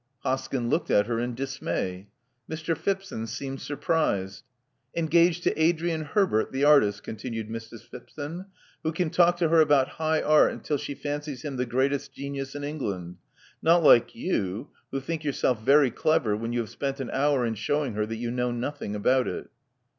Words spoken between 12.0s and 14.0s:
genius in England: not